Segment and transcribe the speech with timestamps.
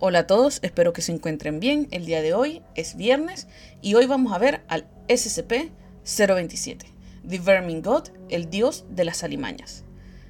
[0.00, 1.88] Hola a todos, espero que se encuentren bien.
[1.90, 3.48] El día de hoy es viernes
[3.82, 6.84] y hoy vamos a ver al SCP-027,
[7.28, 9.82] The Vermin God, el dios de las alimañas.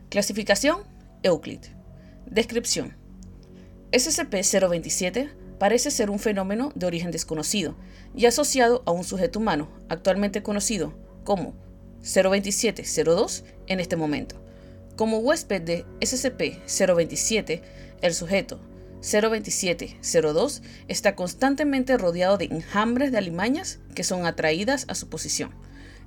[0.09, 0.79] Clasificación,
[1.23, 1.59] Euclid.
[2.25, 2.97] Descripción.
[3.93, 7.77] SCP-027 parece ser un fenómeno de origen desconocido
[8.17, 10.95] y asociado a un sujeto humano, actualmente conocido
[11.25, 11.53] como
[12.01, 14.43] 02702 en este momento.
[14.97, 17.61] Como huésped de SCP-027,
[18.01, 18.59] el sujeto
[19.01, 25.51] 02702 está constantemente rodeado de enjambres de alimañas que son atraídas a su posición.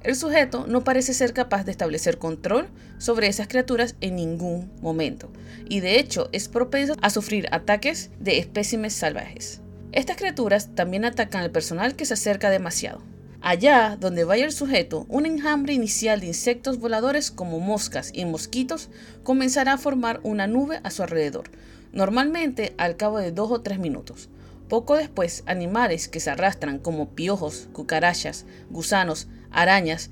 [0.04, 5.32] El sujeto no parece ser capaz de establecer control sobre esas criaturas en ningún momento,
[5.70, 9.62] y de hecho es propenso a sufrir ataques de espécimes salvajes.
[9.92, 13.04] Estas criaturas también atacan al personal que se acerca demasiado.
[13.42, 18.90] Allá donde vaya el sujeto, un enjambre inicial de insectos voladores como moscas y mosquitos
[19.24, 21.50] comenzará a formar una nube a su alrededor,
[21.94, 24.30] normalmente al cabo de dos o tres minutos.
[24.70, 30.10] Poco después, animales que se arrastran como piojos, cucarachas, gusanos, arañas,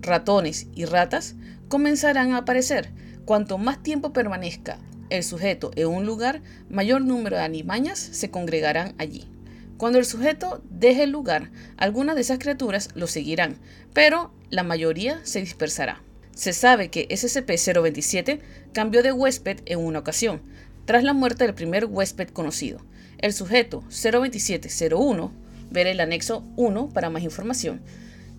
[0.00, 1.36] ratones y ratas
[1.68, 2.90] comenzarán a aparecer.
[3.24, 4.78] Cuanto más tiempo permanezca
[5.10, 9.28] el sujeto en un lugar, mayor número de animañas se congregarán allí.
[9.76, 13.58] Cuando el sujeto deje el lugar, algunas de esas criaturas lo seguirán,
[13.92, 16.02] pero la mayoría se dispersará.
[16.38, 18.38] Se sabe que SCP-027
[18.72, 20.40] cambió de huésped en una ocasión,
[20.84, 22.78] tras la muerte del primer huésped conocido.
[23.18, 25.32] El sujeto 02701,
[25.72, 27.80] ver el anexo 1 para más información,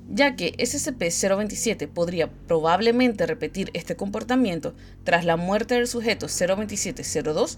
[0.08, 7.58] ya que SCP-027 podría probablemente repetir este comportamiento tras la muerte del sujeto 02702,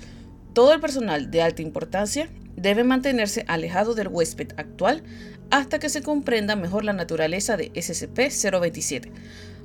[0.54, 5.04] todo el personal de alta importancia debe mantenerse alejado del huésped actual
[5.52, 9.12] hasta que se comprenda mejor la naturaleza de SCP-027.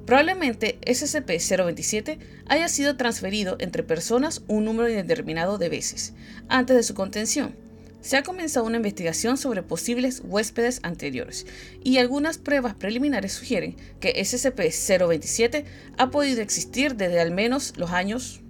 [0.07, 2.19] Probablemente SCP-027
[2.49, 6.15] haya sido transferido entre personas un número indeterminado de veces
[6.49, 7.57] antes de su contención.
[8.03, 11.45] Se ha comenzado una investigación sobre posibles huéspedes anteriores
[11.83, 15.65] y algunas pruebas preliminares sugieren que SCP-027
[15.99, 18.43] ha podido existir desde al menos los años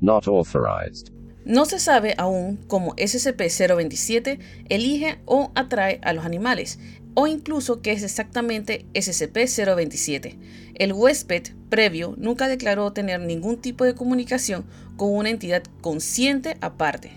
[1.47, 6.81] No se sabe aún cómo SCP-027 elige o atrae a los animales
[7.15, 10.39] o incluso que es exactamente SCP-027.
[10.75, 17.13] El huésped previo nunca declaró tener ningún tipo de comunicación con una entidad consciente aparte.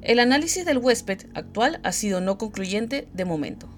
[0.00, 3.68] El análisis del huésped actual ha sido no concluyente de momento.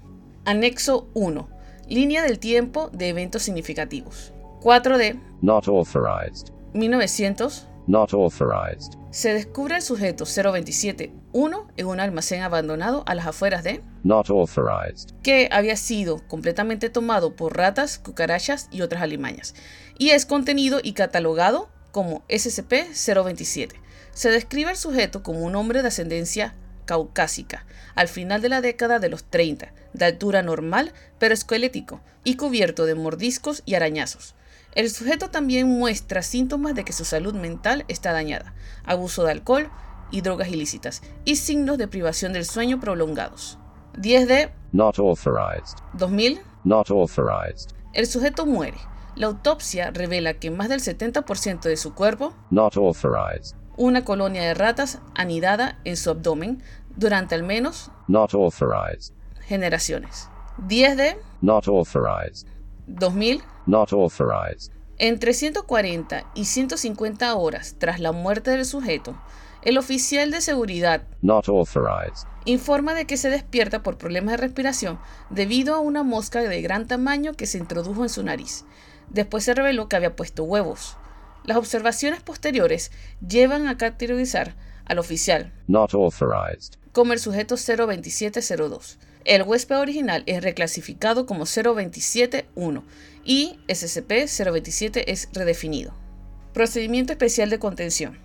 [0.45, 1.49] Anexo 1.
[1.89, 4.33] Línea del tiempo de eventos significativos.
[4.61, 5.19] 4D.
[5.41, 6.51] Not authorized.
[6.75, 7.69] 1900.
[7.87, 8.93] Not authorized.
[9.11, 15.11] Se descubre el sujeto 027-1 en un almacén abandonado a las afueras de Not authorized.
[15.21, 19.53] que había sido completamente tomado por ratas, cucarachas y otras alimañas,
[19.97, 23.73] y es contenido y catalogado como SCP-027.
[24.13, 27.65] Se describe al sujeto como un hombre de ascendencia caucásica,
[27.95, 32.85] al final de la década de los 30, de altura normal pero esquelético, y cubierto
[32.85, 34.35] de mordiscos y arañazos.
[34.75, 38.53] El sujeto también muestra síntomas de que su salud mental está dañada,
[38.83, 39.69] abuso de alcohol
[40.11, 43.57] y drogas ilícitas, y signos de privación del sueño prolongados.
[43.97, 45.77] 10 de Not authorized.
[45.93, 47.69] 2000, Not authorized.
[47.93, 48.77] el sujeto muere.
[49.15, 53.55] La autopsia revela que más del 70% de su cuerpo, Not authorized.
[53.77, 56.61] una colonia de ratas anidada en su abdomen
[56.97, 59.13] durante al menos Not authorized.
[59.47, 60.29] generaciones.
[60.67, 62.47] 10 de Not authorized.
[62.87, 64.71] 2000, Not authorized.
[64.97, 69.19] Entre 140 y 150 horas tras la muerte del sujeto,
[69.63, 72.27] el oficial de seguridad Not authorized.
[72.45, 76.87] informa de que se despierta por problemas de respiración debido a una mosca de gran
[76.87, 78.63] tamaño que se introdujo en su nariz.
[79.09, 80.97] Después se reveló que había puesto huevos.
[81.43, 82.91] Las observaciones posteriores
[83.27, 86.73] llevan a categorizar al oficial Not authorized.
[86.91, 88.97] como el sujeto 02702.
[89.25, 92.83] El huésped original es reclasificado como 0271
[93.23, 95.93] y SCP-027 es redefinido.
[96.53, 98.19] Procedimiento especial de contención.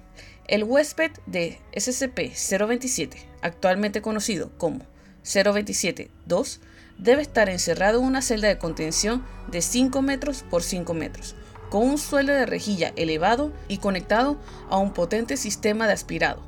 [0.47, 4.80] El huésped de SCP-027, actualmente conocido como
[5.24, 6.59] 027-2,
[6.98, 11.34] debe estar encerrado en una celda de contención de 5 metros por 5 metros,
[11.71, 16.42] con un suelo de rejilla elevado y conectado a un potente sistema de aspirado.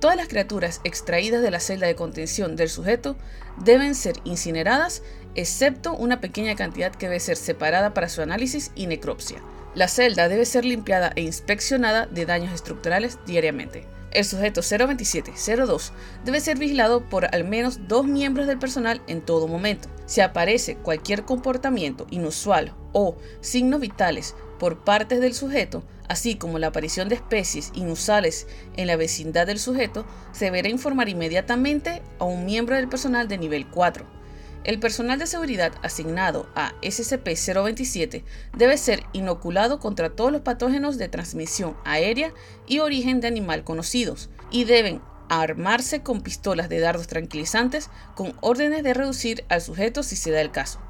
[0.00, 3.16] Todas las criaturas extraídas de la celda de contención del sujeto
[3.56, 5.02] deben ser incineradas,
[5.34, 9.42] excepto una pequeña cantidad que debe ser separada para su análisis y necropsia.
[9.74, 13.86] La celda debe ser limpiada e inspeccionada de daños estructurales diariamente.
[14.12, 15.90] El sujeto 027-02
[16.24, 19.88] debe ser vigilado por al menos dos miembros del personal en todo momento.
[20.06, 26.68] Si aparece cualquier comportamiento inusual o signos vitales por partes del sujeto, así como la
[26.68, 28.46] aparición de especies inusuales
[28.76, 33.38] en la vecindad del sujeto, se deberá informar inmediatamente a un miembro del personal de
[33.38, 34.18] nivel 4.
[34.64, 38.22] El personal de seguridad asignado a SCP-027
[38.56, 42.32] debe ser inoculado contra todos los patógenos de transmisión aérea
[42.66, 48.82] y origen de animal conocidos, y deben armarse con pistolas de dardos tranquilizantes con órdenes
[48.82, 50.80] de reducir al sujeto si se da el caso.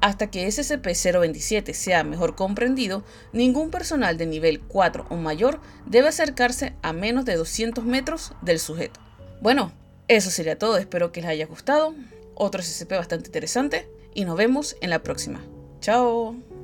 [0.00, 6.74] Hasta que SCP-027 sea mejor comprendido, ningún personal de nivel 4 o mayor debe acercarse
[6.82, 9.00] a menos de 200 metros del sujeto.
[9.40, 9.72] Bueno,
[10.06, 11.94] eso sería todo, espero que les haya gustado.
[12.34, 15.40] Otro SCP bastante interesante y nos vemos en la próxima.
[15.80, 16.47] Chao.